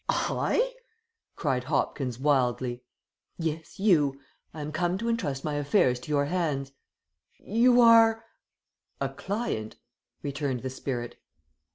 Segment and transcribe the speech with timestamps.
[0.09, 0.73] "I?"
[1.35, 2.81] cried Hopkins, wildly.
[3.37, 4.19] "Yes, you.
[4.51, 6.71] I am come to intrust my affairs to your hands."
[7.37, 8.25] "You are"
[8.99, 9.75] "A client,"
[10.23, 11.19] returned the spirit.